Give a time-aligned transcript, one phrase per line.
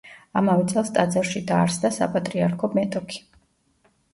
[0.39, 3.21] ამავე წელს ტაძარში დაარსდა საპატრიარქო მეტოქი.